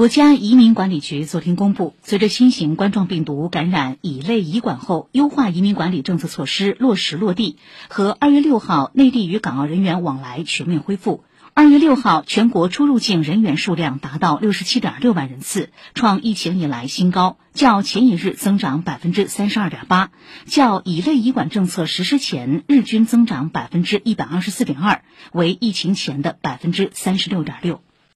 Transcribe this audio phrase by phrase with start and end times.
[0.00, 7.58] 国家移民管理局昨天公布，随着新型冠状病毒感染乙类乙管后优化移民管理政策措施落实落地，
[7.90, 11.22] 和二月六号内地与港澳人员往来全面恢复。
[11.52, 20.12] 二月六号，全国出入境人员数量达到六十七点六万人次，创疫情以来新高，较前一日增长百分之三十二点八，
[20.46, 27.82] 较乙类乙管政策实施前日均增长百分之一百二十四点二，为疫情前的百分之三十六点六。